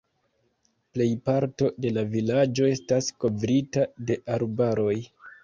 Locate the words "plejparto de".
0.95-1.91